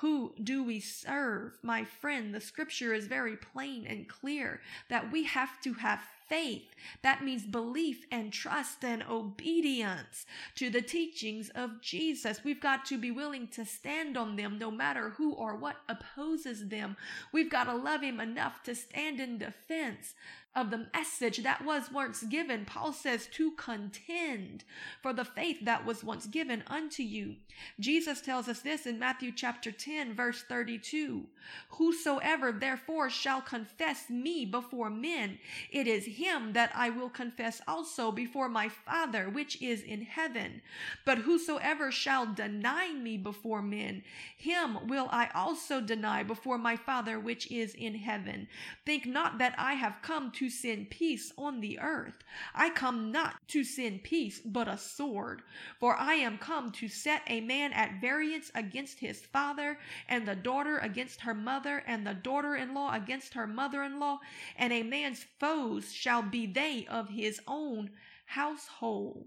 Who 0.00 0.32
do 0.42 0.62
we 0.64 0.80
serve? 0.80 1.58
My 1.62 1.84
friend, 1.84 2.34
the 2.34 2.40
scripture 2.40 2.94
is 2.94 3.06
very 3.06 3.36
plain 3.36 3.86
and 3.86 4.08
clear 4.08 4.62
that 4.88 5.12
we 5.12 5.24
have 5.24 5.60
to 5.60 5.74
have 5.74 6.00
faith. 6.26 6.74
That 7.02 7.22
means 7.22 7.44
belief 7.44 8.06
and 8.10 8.32
trust 8.32 8.82
and 8.82 9.02
obedience 9.02 10.24
to 10.54 10.70
the 10.70 10.80
teachings 10.80 11.50
of 11.50 11.82
Jesus. 11.82 12.44
We've 12.44 12.60
got 12.60 12.86
to 12.86 12.96
be 12.96 13.10
willing 13.10 13.48
to 13.48 13.66
stand 13.66 14.16
on 14.16 14.36
them 14.36 14.58
no 14.58 14.70
matter 14.70 15.10
who 15.10 15.32
or 15.32 15.56
what 15.56 15.76
opposes 15.86 16.68
them. 16.68 16.96
We've 17.30 17.50
got 17.50 17.64
to 17.64 17.74
love 17.74 18.00
Him 18.00 18.20
enough 18.20 18.62
to 18.62 18.74
stand 18.74 19.20
in 19.20 19.36
defense 19.36 20.14
of 20.56 20.70
the 20.70 20.88
message 20.92 21.44
that 21.44 21.64
was 21.64 21.92
once 21.92 22.24
given. 22.24 22.64
Paul 22.64 22.92
says 22.92 23.28
to 23.34 23.52
contend 23.52 24.64
for 25.00 25.12
the 25.12 25.24
faith 25.24 25.58
that 25.62 25.86
was 25.86 26.02
once 26.02 26.26
given 26.26 26.64
unto 26.66 27.04
you. 27.04 27.36
Jesus 27.78 28.20
tells 28.20 28.48
us 28.48 28.60
this 28.60 28.84
in 28.84 28.98
Matthew 28.98 29.30
chapter 29.30 29.70
10 29.70 30.14
verse 30.14 30.42
32. 30.48 31.26
Whosoever 31.70 32.50
therefore 32.50 33.10
shall 33.10 33.40
confess 33.40 34.10
me 34.10 34.44
before 34.44 34.90
men, 34.90 35.38
it 35.70 35.86
is 35.86 36.04
him 36.04 36.52
that 36.54 36.72
I 36.74 36.90
will 36.90 37.10
confess 37.10 37.60
also 37.68 38.10
before 38.10 38.48
my 38.48 38.68
Father 38.68 39.30
which 39.30 39.60
is 39.62 39.82
in 39.82 40.02
heaven. 40.02 40.62
But 41.04 41.18
whosoever 41.18 41.92
shall 41.92 42.26
deny 42.26 42.92
me 42.92 43.16
before 43.16 43.62
men, 43.62 44.02
him 44.36 44.88
will 44.88 45.08
I 45.12 45.28
also 45.32 45.80
deny 45.80 46.24
before 46.24 46.58
my 46.58 46.76
Father 46.76 47.20
which 47.20 47.50
is 47.52 47.74
in 47.74 47.94
heaven. 47.94 48.48
Think 48.84 49.06
not 49.06 49.38
that 49.38 49.54
I 49.56 49.74
have 49.74 49.96
come 50.02 50.32
to 50.32 50.39
to 50.40 50.48
send 50.48 50.88
peace 50.88 51.34
on 51.36 51.60
the 51.60 51.78
earth. 51.78 52.14
I 52.54 52.70
come 52.70 53.12
not 53.12 53.46
to 53.48 53.62
send 53.62 54.04
peace, 54.04 54.40
but 54.42 54.68
a 54.68 54.78
sword. 54.78 55.42
For 55.78 55.94
I 55.94 56.14
am 56.14 56.38
come 56.38 56.72
to 56.72 56.88
set 56.88 57.20
a 57.26 57.42
man 57.42 57.74
at 57.74 58.00
variance 58.00 58.50
against 58.54 59.00
his 59.00 59.20
father, 59.20 59.78
and 60.08 60.26
the 60.26 60.34
daughter 60.34 60.78
against 60.78 61.20
her 61.20 61.34
mother, 61.34 61.82
and 61.86 62.06
the 62.06 62.14
daughter 62.14 62.56
in 62.56 62.72
law 62.72 62.94
against 62.94 63.34
her 63.34 63.46
mother 63.46 63.82
in 63.82 64.00
law, 64.00 64.20
and 64.56 64.72
a 64.72 64.82
man's 64.82 65.26
foes 65.38 65.92
shall 65.92 66.22
be 66.22 66.46
they 66.46 66.86
of 66.86 67.10
his 67.10 67.38
own 67.46 67.90
household. 68.24 69.26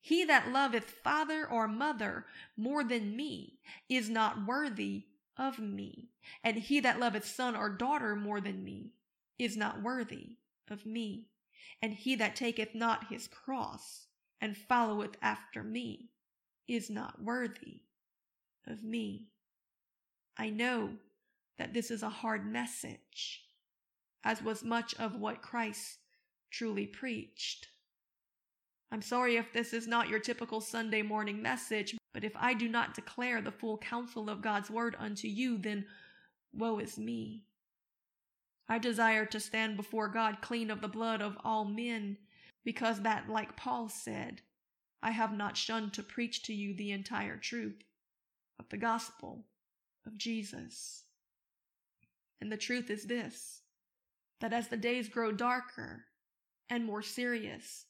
He 0.00 0.24
that 0.24 0.50
loveth 0.50 0.88
father 1.04 1.46
or 1.46 1.68
mother 1.68 2.24
more 2.56 2.82
than 2.82 3.14
me 3.14 3.58
is 3.90 4.08
not 4.08 4.46
worthy 4.46 5.04
of 5.36 5.58
me, 5.58 6.08
and 6.42 6.56
he 6.56 6.80
that 6.80 6.98
loveth 6.98 7.26
son 7.26 7.54
or 7.54 7.68
daughter 7.68 8.16
more 8.16 8.40
than 8.40 8.64
me 8.64 8.94
is 9.40 9.56
not 9.56 9.82
worthy 9.82 10.36
of 10.68 10.84
me. 10.84 11.26
And 11.82 11.94
he 11.94 12.14
that 12.16 12.36
taketh 12.36 12.74
not 12.74 13.08
his 13.08 13.26
cross 13.26 14.06
and 14.40 14.56
followeth 14.56 15.16
after 15.22 15.62
me 15.62 16.10
is 16.68 16.90
not 16.90 17.22
worthy 17.22 17.82
of 18.66 18.84
me. 18.84 19.28
I 20.36 20.50
know 20.50 20.90
that 21.58 21.72
this 21.72 21.90
is 21.90 22.02
a 22.02 22.08
hard 22.08 22.50
message, 22.50 23.42
as 24.24 24.42
was 24.42 24.62
much 24.62 24.94
of 24.94 25.18
what 25.18 25.42
Christ 25.42 25.98
truly 26.50 26.86
preached. 26.86 27.68
I'm 28.92 29.02
sorry 29.02 29.36
if 29.36 29.52
this 29.52 29.72
is 29.72 29.86
not 29.86 30.08
your 30.08 30.18
typical 30.18 30.60
Sunday 30.60 31.02
morning 31.02 31.40
message, 31.40 31.96
but 32.12 32.24
if 32.24 32.32
I 32.36 32.54
do 32.54 32.68
not 32.68 32.94
declare 32.94 33.40
the 33.40 33.52
full 33.52 33.78
counsel 33.78 34.28
of 34.28 34.42
God's 34.42 34.68
word 34.70 34.96
unto 34.98 35.28
you, 35.28 35.58
then 35.58 35.86
woe 36.52 36.78
is 36.78 36.98
me. 36.98 37.44
I 38.70 38.78
desire 38.78 39.26
to 39.26 39.40
stand 39.40 39.76
before 39.76 40.06
God 40.06 40.40
clean 40.40 40.70
of 40.70 40.80
the 40.80 40.86
blood 40.86 41.20
of 41.20 41.36
all 41.42 41.64
men, 41.64 42.18
because 42.64 43.00
that, 43.00 43.28
like 43.28 43.56
Paul 43.56 43.88
said, 43.88 44.42
I 45.02 45.10
have 45.10 45.36
not 45.36 45.56
shunned 45.56 45.92
to 45.94 46.04
preach 46.04 46.44
to 46.44 46.54
you 46.54 46.72
the 46.72 46.92
entire 46.92 47.36
truth 47.36 47.82
of 48.60 48.68
the 48.68 48.76
gospel 48.76 49.46
of 50.06 50.16
Jesus. 50.16 51.02
And 52.40 52.52
the 52.52 52.56
truth 52.56 52.90
is 52.90 53.06
this 53.06 53.62
that 54.40 54.52
as 54.52 54.68
the 54.68 54.76
days 54.76 55.08
grow 55.08 55.32
darker 55.32 56.04
and 56.70 56.84
more 56.84 57.02
serious, 57.02 57.86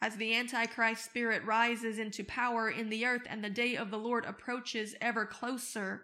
as 0.00 0.14
the 0.16 0.36
Antichrist 0.36 1.04
spirit 1.04 1.44
rises 1.44 1.98
into 1.98 2.22
power 2.22 2.70
in 2.70 2.90
the 2.90 3.04
earth 3.04 3.26
and 3.28 3.42
the 3.42 3.50
day 3.50 3.74
of 3.74 3.90
the 3.90 3.98
Lord 3.98 4.24
approaches 4.24 4.94
ever 5.00 5.26
closer, 5.26 6.02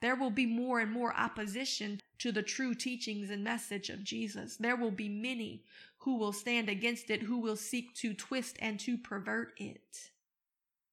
there 0.00 0.16
will 0.16 0.30
be 0.30 0.46
more 0.46 0.80
and 0.80 0.90
more 0.90 1.14
opposition 1.14 2.00
to 2.18 2.32
the 2.32 2.42
true 2.42 2.74
teachings 2.74 3.30
and 3.30 3.44
message 3.44 3.90
of 3.90 4.04
Jesus. 4.04 4.56
There 4.56 4.76
will 4.76 4.90
be 4.90 5.08
many 5.08 5.64
who 5.98 6.16
will 6.16 6.32
stand 6.32 6.68
against 6.68 7.10
it, 7.10 7.22
who 7.22 7.38
will 7.38 7.56
seek 7.56 7.94
to 7.96 8.14
twist 8.14 8.56
and 8.60 8.78
to 8.80 8.96
pervert 8.96 9.52
it. 9.56 10.10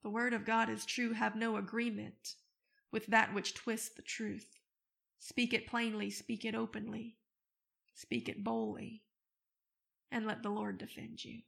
The 0.02 0.10
word 0.10 0.34
of 0.34 0.46
God 0.46 0.70
is 0.70 0.86
true. 0.86 1.14
Have 1.14 1.36
no 1.36 1.56
agreement 1.58 2.36
with 2.92 3.08
that 3.08 3.34
which 3.34 3.54
twists 3.54 3.90
the 3.90 4.02
truth. 4.02 4.60
Speak 5.20 5.54
it 5.54 5.68
plainly, 5.68 6.10
speak 6.10 6.44
it 6.44 6.56
openly, 6.56 7.16
speak 7.96 8.28
it 8.28 8.44
boldly, 8.44 9.04
and 10.12 10.28
let 10.28 10.44
the 10.44 10.50
Lord 10.50 10.78
defend 10.78 11.24
you. 11.24 11.40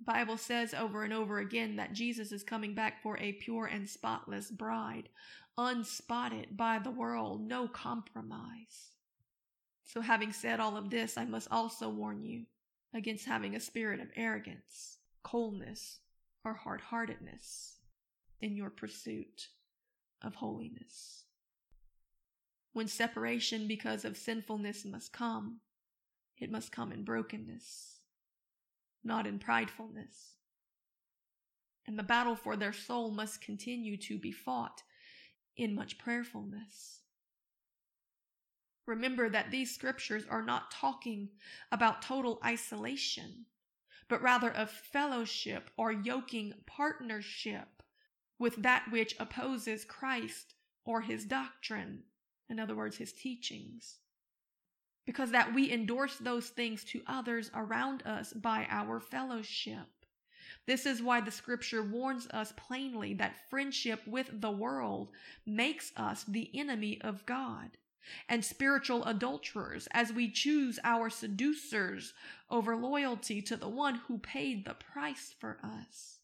Bible 0.00 0.36
says 0.36 0.74
over 0.74 1.02
and 1.02 1.12
over 1.12 1.38
again 1.38 1.76
that 1.76 1.92
Jesus 1.92 2.32
is 2.32 2.44
coming 2.44 2.74
back 2.74 3.02
for 3.02 3.18
a 3.18 3.32
pure 3.32 3.66
and 3.66 3.88
spotless 3.88 4.50
bride, 4.50 5.08
unspotted 5.56 6.56
by 6.56 6.78
the 6.78 6.90
world, 6.90 7.46
no 7.46 7.66
compromise. 7.66 8.92
So, 9.84 10.00
having 10.00 10.32
said 10.32 10.60
all 10.60 10.76
of 10.76 10.90
this, 10.90 11.16
I 11.16 11.24
must 11.24 11.48
also 11.50 11.88
warn 11.88 12.22
you 12.22 12.44
against 12.94 13.26
having 13.26 13.56
a 13.56 13.60
spirit 13.60 14.00
of 14.00 14.08
arrogance, 14.16 14.98
coldness, 15.22 16.00
or 16.44 16.54
hard 16.54 16.80
heartedness 16.80 17.78
in 18.40 18.56
your 18.56 18.70
pursuit 18.70 19.48
of 20.22 20.36
holiness. 20.36 21.24
When 22.72 22.86
separation 22.86 23.66
because 23.66 24.04
of 24.04 24.16
sinfulness 24.16 24.84
must 24.84 25.12
come, 25.12 25.60
it 26.36 26.50
must 26.50 26.70
come 26.70 26.92
in 26.92 27.04
brokenness, 27.04 27.97
not 29.08 29.26
in 29.26 29.40
pridefulness. 29.40 30.34
And 31.86 31.98
the 31.98 32.04
battle 32.04 32.36
for 32.36 32.54
their 32.54 32.72
soul 32.72 33.10
must 33.10 33.40
continue 33.40 33.96
to 33.96 34.18
be 34.18 34.30
fought 34.30 34.82
in 35.56 35.74
much 35.74 35.98
prayerfulness. 35.98 37.00
Remember 38.86 39.28
that 39.28 39.50
these 39.50 39.74
scriptures 39.74 40.24
are 40.30 40.42
not 40.42 40.70
talking 40.70 41.30
about 41.72 42.02
total 42.02 42.38
isolation, 42.44 43.46
but 44.08 44.22
rather 44.22 44.50
of 44.50 44.70
fellowship 44.70 45.70
or 45.76 45.90
yoking 45.90 46.54
partnership 46.66 47.82
with 48.38 48.62
that 48.62 48.90
which 48.90 49.16
opposes 49.18 49.84
Christ 49.84 50.54
or 50.84 51.02
his 51.02 51.24
doctrine, 51.24 52.04
in 52.48 52.60
other 52.60 52.76
words, 52.76 52.96
his 52.96 53.12
teachings. 53.12 53.98
Because 55.08 55.30
that 55.30 55.54
we 55.54 55.72
endorse 55.72 56.18
those 56.18 56.50
things 56.50 56.84
to 56.84 57.00
others 57.06 57.50
around 57.54 58.02
us 58.02 58.34
by 58.34 58.66
our 58.68 59.00
fellowship. 59.00 59.86
This 60.66 60.84
is 60.84 61.02
why 61.02 61.22
the 61.22 61.30
scripture 61.30 61.82
warns 61.82 62.28
us 62.28 62.52
plainly 62.58 63.14
that 63.14 63.48
friendship 63.48 64.02
with 64.06 64.28
the 64.42 64.50
world 64.50 65.08
makes 65.46 65.92
us 65.96 66.24
the 66.24 66.50
enemy 66.52 67.00
of 67.00 67.24
God 67.24 67.78
and 68.28 68.44
spiritual 68.44 69.02
adulterers 69.06 69.88
as 69.92 70.12
we 70.12 70.30
choose 70.30 70.78
our 70.84 71.08
seducers 71.08 72.12
over 72.50 72.76
loyalty 72.76 73.40
to 73.40 73.56
the 73.56 73.66
one 73.66 73.94
who 74.08 74.18
paid 74.18 74.66
the 74.66 74.74
price 74.74 75.34
for 75.40 75.56
us. 75.64 76.17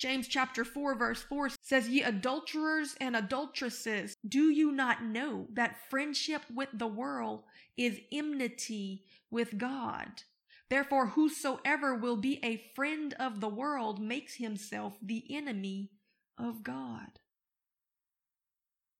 James 0.00 0.28
chapter 0.28 0.64
4 0.64 0.94
verse 0.94 1.22
4 1.22 1.50
says, 1.60 1.90
Ye 1.90 2.02
adulterers 2.02 2.96
and 3.02 3.14
adulteresses, 3.14 4.16
do 4.26 4.48
you 4.48 4.72
not 4.72 5.04
know 5.04 5.46
that 5.52 5.76
friendship 5.90 6.40
with 6.52 6.70
the 6.72 6.86
world 6.86 7.44
is 7.76 8.00
enmity 8.10 9.04
with 9.30 9.58
God? 9.58 10.22
Therefore, 10.70 11.08
whosoever 11.08 11.94
will 11.94 12.16
be 12.16 12.40
a 12.42 12.64
friend 12.74 13.14
of 13.20 13.40
the 13.40 13.48
world 13.50 14.00
makes 14.00 14.36
himself 14.36 14.96
the 15.02 15.22
enemy 15.28 15.90
of 16.38 16.62
God. 16.62 17.18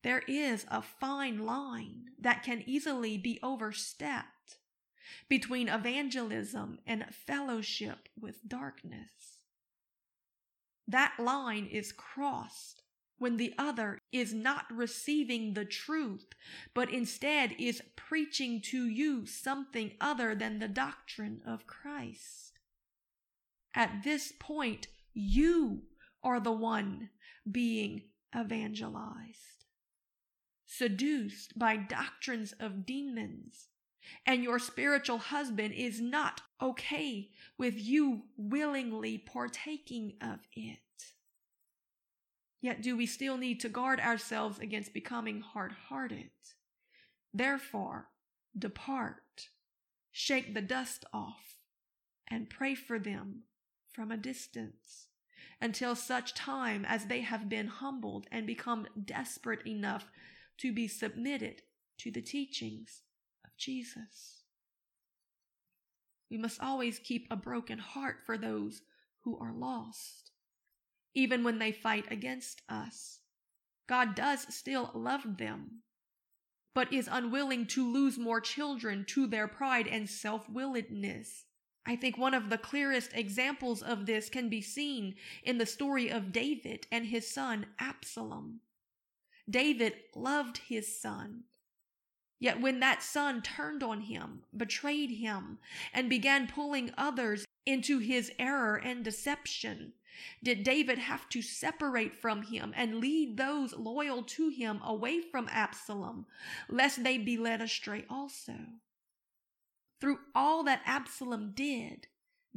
There 0.02 0.22
is 0.28 0.66
a 0.68 0.82
fine 0.82 1.46
line 1.46 2.10
that 2.20 2.42
can 2.42 2.62
easily 2.66 3.16
be 3.16 3.40
overstepped 3.42 4.58
between 5.30 5.68
evangelism 5.68 6.80
and 6.86 7.06
fellowship 7.26 8.10
with 8.20 8.46
darkness. 8.46 9.39
That 10.90 11.20
line 11.20 11.66
is 11.66 11.92
crossed 11.92 12.82
when 13.18 13.36
the 13.36 13.54
other 13.56 14.00
is 14.10 14.34
not 14.34 14.64
receiving 14.72 15.54
the 15.54 15.64
truth, 15.64 16.26
but 16.74 16.92
instead 16.92 17.54
is 17.60 17.80
preaching 17.94 18.60
to 18.62 18.88
you 18.88 19.24
something 19.24 19.92
other 20.00 20.34
than 20.34 20.58
the 20.58 20.66
doctrine 20.66 21.42
of 21.46 21.68
Christ. 21.68 22.58
At 23.72 24.02
this 24.02 24.32
point, 24.40 24.88
you 25.14 25.82
are 26.24 26.40
the 26.40 26.50
one 26.50 27.10
being 27.48 28.02
evangelized, 28.36 29.66
seduced 30.66 31.56
by 31.56 31.76
doctrines 31.76 32.52
of 32.58 32.84
demons, 32.84 33.68
and 34.26 34.42
your 34.42 34.58
spiritual 34.58 35.18
husband 35.18 35.74
is 35.74 36.00
not 36.00 36.42
okay 36.60 37.30
with 37.58 37.74
you 37.76 38.22
willingly 38.36 39.18
partaking 39.18 40.14
of 40.20 40.40
it. 40.54 40.78
Yet 42.60 42.82
do 42.82 42.96
we 42.96 43.06
still 43.06 43.36
need 43.36 43.60
to 43.60 43.68
guard 43.68 44.00
ourselves 44.00 44.58
against 44.58 44.92
becoming 44.92 45.40
hard 45.40 45.72
hearted? 45.88 46.30
Therefore, 47.32 48.08
depart, 48.58 49.48
shake 50.10 50.54
the 50.54 50.60
dust 50.60 51.04
off, 51.12 51.56
and 52.28 52.50
pray 52.50 52.74
for 52.74 52.98
them 52.98 53.44
from 53.92 54.10
a 54.10 54.16
distance 54.16 55.08
until 55.60 55.94
such 55.94 56.34
time 56.34 56.84
as 56.84 57.06
they 57.06 57.20
have 57.20 57.48
been 57.48 57.66
humbled 57.66 58.26
and 58.30 58.46
become 58.46 58.86
desperate 59.04 59.66
enough 59.66 60.10
to 60.58 60.72
be 60.72 60.86
submitted 60.88 61.62
to 61.98 62.10
the 62.10 62.22
teachings 62.22 63.02
Jesus. 63.60 64.42
We 66.30 66.38
must 66.38 66.60
always 66.60 66.98
keep 66.98 67.26
a 67.30 67.36
broken 67.36 67.78
heart 67.78 68.18
for 68.24 68.38
those 68.38 68.82
who 69.24 69.38
are 69.38 69.52
lost, 69.52 70.30
even 71.14 71.44
when 71.44 71.58
they 71.58 71.72
fight 71.72 72.10
against 72.10 72.62
us. 72.68 73.20
God 73.88 74.14
does 74.14 74.52
still 74.54 74.90
love 74.94 75.38
them, 75.38 75.82
but 76.74 76.92
is 76.92 77.08
unwilling 77.10 77.66
to 77.66 77.86
lose 77.86 78.16
more 78.16 78.40
children 78.40 79.04
to 79.08 79.26
their 79.26 79.48
pride 79.48 79.86
and 79.86 80.08
self 80.08 80.48
willedness. 80.48 81.44
I 81.84 81.96
think 81.96 82.16
one 82.16 82.34
of 82.34 82.50
the 82.50 82.58
clearest 82.58 83.10
examples 83.14 83.82
of 83.82 84.06
this 84.06 84.28
can 84.28 84.48
be 84.48 84.60
seen 84.60 85.16
in 85.42 85.58
the 85.58 85.66
story 85.66 86.08
of 86.08 86.32
David 86.32 86.86
and 86.92 87.06
his 87.06 87.28
son 87.28 87.66
Absalom. 87.78 88.60
David 89.48 89.94
loved 90.14 90.58
his 90.58 91.00
son, 91.00 91.44
Yet 92.40 92.60
when 92.60 92.80
that 92.80 93.02
son 93.02 93.42
turned 93.42 93.82
on 93.82 94.00
him, 94.00 94.44
betrayed 94.56 95.10
him, 95.10 95.58
and 95.92 96.08
began 96.08 96.48
pulling 96.48 96.90
others 96.96 97.44
into 97.66 97.98
his 97.98 98.32
error 98.38 98.76
and 98.76 99.04
deception, 99.04 99.92
did 100.42 100.64
David 100.64 100.98
have 100.98 101.28
to 101.28 101.42
separate 101.42 102.16
from 102.16 102.42
him 102.42 102.72
and 102.74 102.98
lead 102.98 103.36
those 103.36 103.74
loyal 103.74 104.22
to 104.22 104.48
him 104.48 104.80
away 104.82 105.20
from 105.20 105.48
Absalom, 105.50 106.26
lest 106.68 107.04
they 107.04 107.18
be 107.18 107.36
led 107.36 107.60
astray 107.60 108.06
also? 108.08 108.56
Through 110.00 110.20
all 110.34 110.62
that 110.64 110.82
Absalom 110.86 111.52
did, 111.54 112.06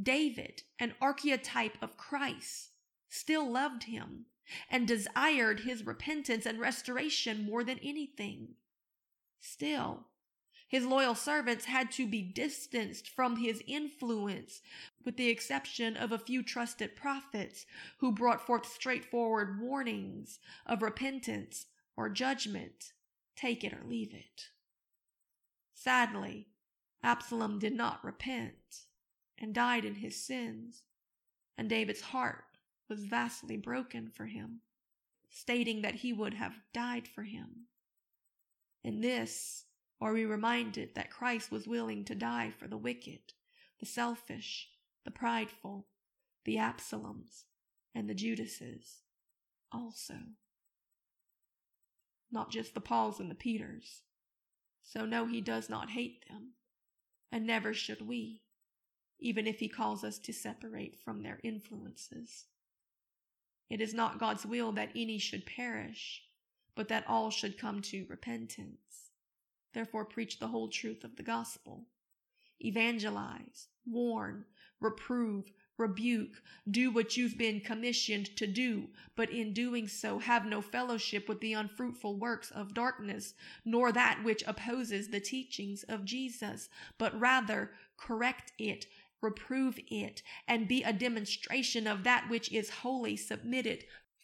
David, 0.02 0.64
an 0.80 0.96
archetype 1.02 1.78
of 1.82 1.98
Christ, 1.98 2.72
still 3.10 3.50
loved 3.52 3.84
him 3.84 4.28
and 4.70 4.88
desired 4.88 5.62
his 5.62 5.86
repentance 5.86 6.46
and 6.46 6.60
restoration 6.60 7.46
more 7.46 7.64
than 7.66 7.80
anything. 7.80 8.56
Still, 9.46 10.08
his 10.70 10.86
loyal 10.86 11.16
servants 11.16 11.66
had 11.66 11.92
to 11.92 12.08
be 12.08 12.22
distanced 12.22 13.10
from 13.10 13.36
his 13.36 13.62
influence, 13.68 14.62
with 15.04 15.18
the 15.18 15.28
exception 15.28 15.98
of 15.98 16.14
a 16.14 16.18
few 16.18 16.42
trusted 16.42 16.96
prophets 16.96 17.66
who 17.98 18.14
brought 18.14 18.48
forth 18.48 18.66
straightforward 18.66 19.60
warnings 19.60 20.40
of 20.66 20.82
repentance 20.82 21.66
or 21.98 22.08
judgment. 22.10 22.94
Take 23.36 23.66
it 23.66 23.74
or 23.74 23.84
leave 23.86 24.14
it. 24.14 24.48
Sadly, 25.74 26.48
Absalom 27.04 27.60
did 27.60 27.74
not 27.74 28.02
repent 28.02 28.86
and 29.38 29.54
died 29.54 29.84
in 29.84 29.96
his 29.96 30.16
sins, 30.16 30.84
and 31.58 31.70
David's 31.70 32.00
heart 32.02 32.46
was 32.88 33.04
vastly 33.04 33.58
broken 33.58 34.10
for 34.10 34.28
him, 34.28 34.62
stating 35.30 35.82
that 35.82 35.96
he 35.96 36.14
would 36.14 36.36
have 36.36 36.62
died 36.74 37.10
for 37.10 37.24
him. 37.24 37.68
In 38.84 39.02
this 39.02 39.66
are 40.02 40.14
we 40.14 40.26
reminded 40.26 40.96
that 40.96 41.10
Christ 41.10 41.52
was 41.52 41.68
willing 41.68 42.04
to 42.06 42.16
die 42.16 42.52
for 42.58 42.68
the 42.68 42.78
wicked, 42.78 43.34
the 43.80 43.86
selfish, 43.86 44.68
the 45.06 45.12
prideful, 45.12 45.88
the 46.46 46.58
Absaloms, 46.58 47.46
and 47.96 48.10
the 48.10 48.14
Judases 48.14 49.04
also. 49.72 50.16
Not 52.32 52.52
just 52.52 52.74
the 52.74 52.82
Pauls 52.82 53.20
and 53.20 53.32
the 53.32 53.36
Peters. 53.36 54.02
So 54.82 55.06
no, 55.06 55.26
he 55.28 55.40
does 55.40 55.70
not 55.70 55.92
hate 55.92 56.26
them, 56.28 56.54
and 57.32 57.48
never 57.48 57.74
should 57.74 58.06
we, 58.06 58.42
even 59.20 59.48
if 59.48 59.60
he 59.60 59.70
calls 59.70 60.04
us 60.04 60.20
to 60.20 60.34
separate 60.34 61.00
from 61.00 61.24
their 61.24 61.40
influences. 61.44 62.48
It 63.70 63.80
is 63.80 63.94
not 63.94 64.20
God's 64.20 64.46
will 64.46 64.74
that 64.74 64.90
any 64.94 65.18
should 65.18 65.46
perish, 65.46 66.24
but 66.76 66.88
that 66.88 67.06
all 67.08 67.30
should 67.30 67.58
come 67.58 67.82
to 67.82 68.06
repentance. 68.10 69.12
Therefore, 69.74 70.06
preach 70.06 70.40
the 70.40 70.48
whole 70.48 70.68
truth 70.68 71.04
of 71.04 71.16
the 71.16 71.24
gospel. 71.24 71.88
Evangelize, 72.60 73.68
warn, 73.86 74.46
reprove, 74.80 75.52
rebuke, 75.78 76.42
do 76.70 76.92
what 76.92 77.18
you've 77.18 77.38
been 77.38 77.60
commissioned 77.60 78.36
to 78.38 78.46
do, 78.46 78.88
but 79.16 79.30
in 79.32 79.54
doing 79.54 79.88
so 79.88 80.20
have 80.20 80.46
no 80.46 80.62
fellowship 80.62 81.28
with 81.28 81.42
the 81.42 81.54
unfruitful 81.54 82.16
works 82.18 82.52
of 82.52 82.74
darkness, 82.74 83.34
nor 83.66 83.92
that 83.92 84.24
which 84.24 84.44
opposes 84.46 85.10
the 85.10 85.20
teachings 85.20 85.84
of 85.84 86.06
Jesus, 86.06 86.70
but 86.98 87.20
rather 87.20 87.72
correct 87.98 88.54
it, 88.60 88.86
reprove 89.22 89.80
it, 89.88 90.22
and 90.48 90.68
be 90.68 90.84
a 90.84 90.94
demonstration 90.94 91.88
of 91.88 92.04
that 92.04 92.30
which 92.30 92.52
is 92.52 92.70
wholly 92.70 93.16
submitted 93.16 93.84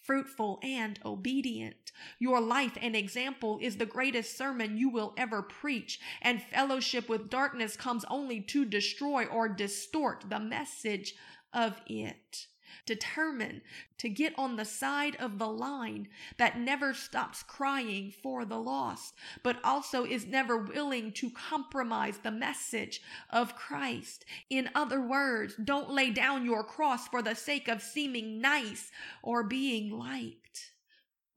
fruitful, 0.10 0.60
and 0.64 1.00
obedient. 1.06 1.92
Your 2.18 2.42
life 2.42 2.76
and 2.82 2.96
example 2.96 3.60
is 3.62 3.78
the 3.78 3.86
greatest 3.86 4.36
sermon 4.36 4.76
you 4.76 4.90
will 4.90 5.14
ever 5.18 5.44
preach, 5.44 6.00
and 6.20 6.42
fellowship 6.42 7.08
with 7.08 7.30
darkness 7.30 7.78
comes 7.78 8.04
only 8.10 8.42
to 8.42 8.66
destroy 8.66 9.26
or 9.26 9.48
distort 9.48 10.26
the 10.28 10.40
message 10.40 11.14
of 11.54 11.80
it 11.86 12.48
determined 12.86 13.62
to 13.98 14.10
get 14.10 14.34
on 14.38 14.56
the 14.56 14.66
side 14.66 15.16
of 15.18 15.38
the 15.38 15.48
line 15.48 16.08
that 16.38 16.60
never 16.60 16.94
stops 16.94 17.44
crying 17.44 18.12
for 18.12 18.46
the 18.46 18.60
lost, 18.60 19.14
but 19.44 19.58
also 19.64 20.06
is 20.06 20.26
never 20.26 20.58
willing 20.58 21.12
to 21.12 21.30
compromise 21.30 22.20
the 22.20 22.32
message 22.32 23.02
of 23.30 23.56
Christ. 23.56 24.26
In 24.50 24.70
other 24.74 25.02
words, 25.02 25.56
don't 25.64 25.92
lay 25.92 26.10
down 26.10 26.46
your 26.46 26.64
cross 26.64 27.08
for 27.08 27.22
the 27.22 27.36
sake 27.36 27.68
of 27.68 27.82
seeming 27.82 28.42
nice 28.42 28.92
or 29.22 29.44
being 29.44 29.92
liked. 29.92 30.72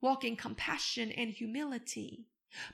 Walk 0.01 0.25
in 0.25 0.35
compassion 0.35 1.11
and 1.11 1.31
humility. 1.31 2.27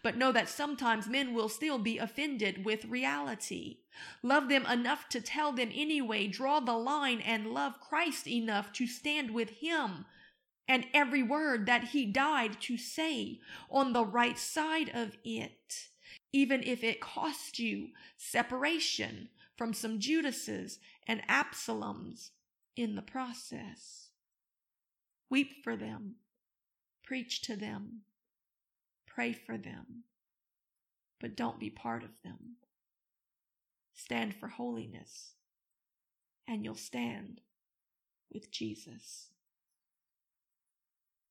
But 0.03 0.17
know 0.17 0.31
that 0.31 0.49
sometimes 0.49 1.07
men 1.07 1.33
will 1.33 1.49
still 1.49 1.79
be 1.79 1.97
offended 1.97 2.65
with 2.65 2.85
reality. 2.85 3.77
Love 4.21 4.49
them 4.49 4.65
enough 4.65 5.09
to 5.09 5.21
tell 5.21 5.51
them 5.51 5.71
anyway, 5.73 6.27
draw 6.27 6.59
the 6.59 6.73
line, 6.73 7.21
and 7.21 7.53
love 7.53 7.79
Christ 7.79 8.27
enough 8.27 8.73
to 8.73 8.87
stand 8.87 9.31
with 9.31 9.49
Him 9.49 10.05
and 10.67 10.85
every 10.93 11.23
word 11.23 11.65
that 11.65 11.85
He 11.85 12.05
died 12.05 12.61
to 12.61 12.77
say 12.77 13.39
on 13.71 13.93
the 13.93 14.05
right 14.05 14.37
side 14.37 14.91
of 14.93 15.17
it, 15.23 15.89
even 16.31 16.61
if 16.63 16.83
it 16.83 17.01
cost 17.01 17.57
you 17.57 17.89
separation 18.17 19.29
from 19.57 19.73
some 19.73 19.99
Judases 19.99 20.79
and 21.07 21.27
Absaloms 21.27 22.29
in 22.75 22.95
the 22.95 23.01
process. 23.01 24.09
Weep 25.29 25.63
for 25.63 25.75
them, 25.75 26.15
preach 27.03 27.41
to 27.41 27.55
them 27.55 28.01
Pray 29.19 29.33
for 29.33 29.57
them, 29.57 30.05
but 31.19 31.35
don't 31.35 31.59
be 31.59 31.69
part 31.69 32.05
of 32.05 32.11
them. 32.23 32.55
Stand 33.93 34.33
for 34.33 34.47
holiness, 34.47 35.33
and 36.47 36.63
you'll 36.63 36.73
stand 36.75 37.41
with 38.33 38.49
Jesus. 38.49 39.31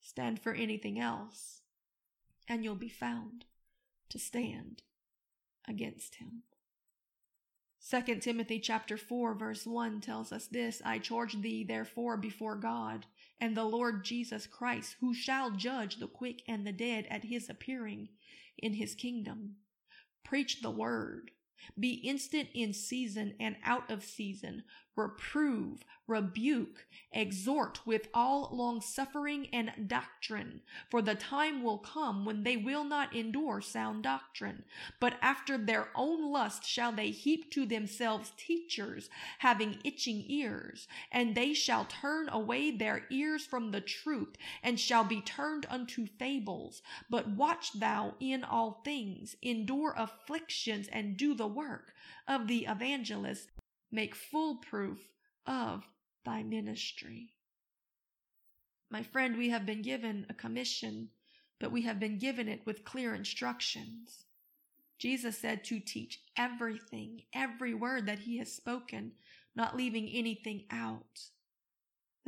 stand 0.02 0.38
for 0.38 0.52
anything 0.52 1.00
else, 1.00 1.62
and 2.46 2.62
you'll 2.62 2.74
be 2.74 2.90
found 2.90 3.46
to 4.10 4.18
stand 4.18 4.82
against 5.66 6.16
him. 6.16 6.42
2 7.88 8.16
Timothy 8.16 8.60
chapter 8.60 8.98
4 8.98 9.32
verse 9.32 9.64
1 9.64 10.02
tells 10.02 10.30
us 10.30 10.46
this, 10.46 10.82
I 10.84 10.98
charge 10.98 11.40
thee 11.40 11.64
therefore 11.64 12.18
before 12.18 12.56
God 12.56 13.06
and 13.40 13.56
the 13.56 13.64
Lord 13.64 14.04
Jesus 14.04 14.46
Christ, 14.46 14.96
who 15.00 15.14
shall 15.14 15.50
judge 15.50 15.96
the 15.96 16.08
quick 16.08 16.42
and 16.48 16.66
the 16.66 16.72
dead 16.72 17.06
at 17.10 17.24
his 17.24 17.48
appearing 17.48 18.08
in 18.58 18.74
his 18.74 18.94
kingdom. 18.94 19.56
Preach 20.24 20.60
the 20.60 20.70
word. 20.70 21.30
Be 21.78 21.94
instant 21.94 22.48
in 22.54 22.72
season 22.72 23.34
and 23.40 23.56
out 23.64 23.90
of 23.90 24.04
season. 24.04 24.62
Reprove, 24.98 25.84
rebuke, 26.08 26.88
exhort 27.12 27.86
with 27.86 28.08
all 28.12 28.48
long 28.50 28.80
suffering 28.80 29.46
and 29.52 29.86
doctrine. 29.86 30.60
For 30.90 31.00
the 31.00 31.14
time 31.14 31.62
will 31.62 31.78
come 31.78 32.24
when 32.24 32.42
they 32.42 32.56
will 32.56 32.82
not 32.82 33.14
endure 33.14 33.60
sound 33.60 34.02
doctrine, 34.02 34.64
but 34.98 35.16
after 35.22 35.56
their 35.56 35.90
own 35.94 36.32
lust 36.32 36.64
shall 36.64 36.90
they 36.90 37.10
heap 37.10 37.48
to 37.52 37.64
themselves 37.64 38.32
teachers 38.36 39.08
having 39.38 39.78
itching 39.84 40.24
ears, 40.26 40.88
and 41.12 41.36
they 41.36 41.54
shall 41.54 41.84
turn 41.84 42.28
away 42.30 42.72
their 42.72 43.06
ears 43.08 43.46
from 43.46 43.70
the 43.70 43.80
truth, 43.80 44.36
and 44.64 44.80
shall 44.80 45.04
be 45.04 45.20
turned 45.20 45.64
unto 45.70 46.06
fables. 46.06 46.82
But 47.08 47.28
watch 47.28 47.72
thou 47.72 48.16
in 48.18 48.42
all 48.42 48.80
things, 48.84 49.36
endure 49.42 49.94
afflictions, 49.96 50.88
and 50.88 51.16
do 51.16 51.34
the 51.34 51.46
work 51.46 51.94
of 52.26 52.48
the 52.48 52.64
evangelist 52.66 53.50
make 53.90 54.14
full 54.14 54.56
proof 54.56 54.98
of 55.46 55.84
thy 56.24 56.42
ministry. 56.42 57.32
My 58.90 59.02
friend, 59.02 59.36
we 59.36 59.50
have 59.50 59.66
been 59.66 59.82
given 59.82 60.26
a 60.28 60.34
commission, 60.34 61.08
but 61.60 61.72
we 61.72 61.82
have 61.82 62.00
been 62.00 62.18
given 62.18 62.48
it 62.48 62.62
with 62.64 62.84
clear 62.84 63.14
instructions. 63.14 64.24
Jesus 64.98 65.38
said 65.38 65.64
to 65.64 65.78
teach 65.78 66.20
everything, 66.36 67.22
every 67.32 67.74
word 67.74 68.06
that 68.06 68.20
he 68.20 68.38
has 68.38 68.52
spoken, 68.52 69.12
not 69.54 69.76
leaving 69.76 70.08
anything 70.08 70.64
out. 70.70 71.20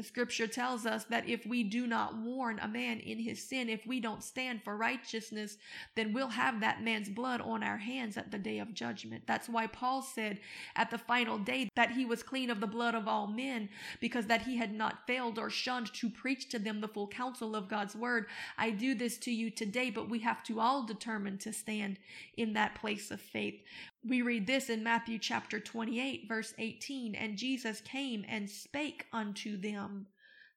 The 0.00 0.06
scripture 0.06 0.46
tells 0.46 0.86
us 0.86 1.04
that 1.10 1.28
if 1.28 1.44
we 1.44 1.62
do 1.62 1.86
not 1.86 2.16
warn 2.16 2.58
a 2.60 2.66
man 2.66 3.00
in 3.00 3.18
his 3.18 3.46
sin, 3.46 3.68
if 3.68 3.86
we 3.86 4.00
don't 4.00 4.24
stand 4.24 4.62
for 4.62 4.74
righteousness, 4.74 5.58
then 5.94 6.14
we'll 6.14 6.28
have 6.28 6.60
that 6.60 6.82
man's 6.82 7.10
blood 7.10 7.42
on 7.42 7.62
our 7.62 7.76
hands 7.76 8.16
at 8.16 8.30
the 8.30 8.38
day 8.38 8.60
of 8.60 8.72
judgment. 8.72 9.24
That's 9.26 9.46
why 9.46 9.66
Paul 9.66 10.00
said 10.00 10.40
at 10.74 10.90
the 10.90 10.96
final 10.96 11.36
day 11.36 11.68
that 11.76 11.90
he 11.90 12.06
was 12.06 12.22
clean 12.22 12.48
of 12.48 12.62
the 12.62 12.66
blood 12.66 12.94
of 12.94 13.08
all 13.08 13.26
men 13.26 13.68
because 14.00 14.24
that 14.28 14.40
he 14.40 14.56
had 14.56 14.72
not 14.72 15.06
failed 15.06 15.38
or 15.38 15.50
shunned 15.50 15.92
to 15.92 16.08
preach 16.08 16.48
to 16.48 16.58
them 16.58 16.80
the 16.80 16.88
full 16.88 17.06
counsel 17.06 17.54
of 17.54 17.68
God's 17.68 17.94
word. 17.94 18.24
I 18.56 18.70
do 18.70 18.94
this 18.94 19.18
to 19.18 19.30
you 19.30 19.50
today, 19.50 19.90
but 19.90 20.08
we 20.08 20.20
have 20.20 20.42
to 20.44 20.60
all 20.60 20.86
determine 20.86 21.36
to 21.40 21.52
stand 21.52 21.98
in 22.38 22.54
that 22.54 22.74
place 22.74 23.10
of 23.10 23.20
faith. 23.20 23.60
We 24.02 24.22
read 24.22 24.46
this 24.46 24.70
in 24.70 24.82
Matthew 24.82 25.18
chapter 25.18 25.60
28, 25.60 26.26
verse 26.26 26.54
18 26.58 27.14
And 27.14 27.36
Jesus 27.36 27.82
came 27.82 28.24
and 28.26 28.48
spake 28.48 29.06
unto 29.12 29.58
them, 29.58 30.06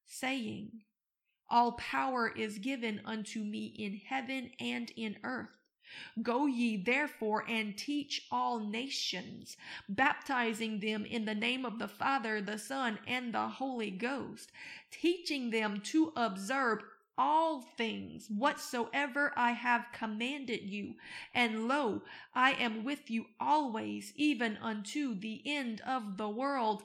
saying, 0.05 0.71
All 1.49 1.73
power 1.73 2.29
is 2.29 2.57
given 2.57 3.01
unto 3.03 3.43
me 3.43 3.65
in 3.65 3.97
heaven 3.97 4.51
and 4.61 4.89
in 4.95 5.17
earth. 5.25 5.57
Go 6.21 6.45
ye 6.45 6.77
therefore 6.77 7.43
and 7.49 7.77
teach 7.77 8.25
all 8.31 8.59
nations, 8.59 9.57
baptizing 9.89 10.79
them 10.79 11.05
in 11.05 11.25
the 11.25 11.35
name 11.35 11.65
of 11.65 11.79
the 11.79 11.89
Father, 11.89 12.41
the 12.41 12.57
Son, 12.57 12.97
and 13.05 13.33
the 13.33 13.49
Holy 13.49 13.91
Ghost, 13.91 14.53
teaching 14.89 15.49
them 15.49 15.81
to 15.81 16.13
observe 16.15 16.79
all 17.17 17.61
things 17.77 18.27
whatsoever 18.29 19.31
I 19.35 19.51
have 19.51 19.85
commanded 19.93 20.63
you. 20.63 20.95
And 21.33 21.67
lo, 21.67 22.01
I 22.33 22.53
am 22.53 22.83
with 22.83 23.09
you 23.09 23.25
always, 23.39 24.13
even 24.15 24.57
unto 24.61 25.17
the 25.17 25.41
end 25.45 25.81
of 25.85 26.17
the 26.17 26.29
world. 26.29 26.83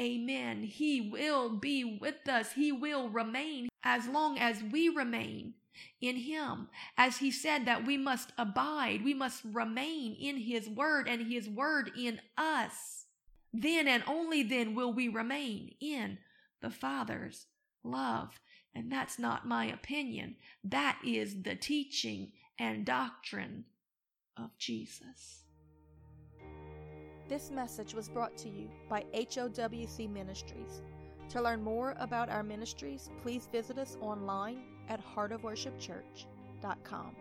Amen. 0.00 0.62
He 0.62 1.00
will 1.00 1.50
be 1.50 1.98
with 2.00 2.28
us. 2.28 2.52
He 2.52 2.72
will 2.72 3.08
remain 3.08 3.68
as 3.84 4.08
long 4.08 4.38
as 4.38 4.62
we 4.62 4.88
remain 4.88 5.54
in 6.00 6.16
him. 6.16 6.68
As 6.96 7.18
he 7.18 7.30
said 7.30 7.66
that 7.66 7.86
we 7.86 7.96
must 7.96 8.32
abide, 8.36 9.04
we 9.04 9.14
must 9.14 9.42
remain 9.44 10.14
in 10.14 10.36
his 10.38 10.68
word 10.68 11.08
and 11.08 11.26
his 11.26 11.48
word 11.48 11.92
in 11.96 12.20
us. 12.36 13.06
Then 13.52 13.86
and 13.86 14.02
only 14.06 14.42
then 14.42 14.74
will 14.74 14.92
we 14.92 15.08
remain 15.08 15.74
in 15.80 16.18
the 16.60 16.70
Father's 16.70 17.46
love. 17.84 18.40
And 18.74 18.90
that's 18.90 19.18
not 19.18 19.46
my 19.46 19.66
opinion. 19.66 20.36
That 20.64 20.98
is 21.04 21.42
the 21.42 21.54
teaching 21.54 22.32
and 22.58 22.86
doctrine 22.86 23.66
of 24.36 24.56
Jesus. 24.58 25.42
This 27.28 27.50
message 27.50 27.94
was 27.94 28.08
brought 28.08 28.36
to 28.38 28.48
you 28.48 28.68
by 28.88 29.04
HOWC 29.14 30.10
Ministries. 30.10 30.82
To 31.30 31.40
learn 31.40 31.62
more 31.62 31.94
about 31.98 32.28
our 32.28 32.42
ministries, 32.42 33.08
please 33.22 33.48
visit 33.50 33.78
us 33.78 33.96
online 34.00 34.64
at 34.88 35.00
heartofworshipchurch.com. 35.14 37.16